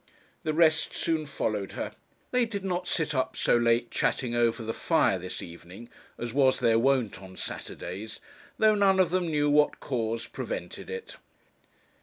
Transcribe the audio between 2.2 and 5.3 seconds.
They did not sit up so late chatting over the fire